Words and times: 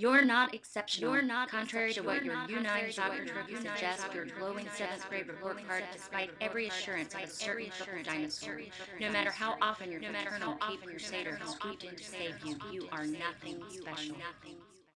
You're 0.00 0.24
not 0.24 0.54
exceptional. 0.54 1.12
You're 1.12 1.20
not 1.20 1.50
contrary 1.50 1.92
to 1.92 2.00
what 2.00 2.24
your 2.24 2.34
U9 2.34 2.90
soccer 2.90 3.22
trophy 3.26 3.56
suggests. 3.56 4.06
Your 4.14 4.24
glowing 4.24 4.66
seventh 4.74 5.06
grade 5.10 5.28
report 5.28 5.58
card, 5.68 5.84
despite 5.92 6.30
every 6.40 6.68
assurance 6.68 7.14
of 7.14 7.20
a 7.20 7.26
certain 7.26 7.70
purple 7.78 8.02
dinosaur. 8.02 8.62
No 8.98 9.12
matter 9.12 9.30
how 9.30 9.58
often 9.60 9.92
your 9.92 10.00
paternal 10.00 10.54
Caped 10.54 10.86
Crusader 10.86 11.36
has 11.36 11.50
swooped 11.50 11.84
in 11.84 11.96
to 11.96 12.02
save 12.02 12.34
you, 12.42 12.56
you 12.72 12.88
are 12.92 13.04
nothing 13.04 13.62
special. 13.68 14.16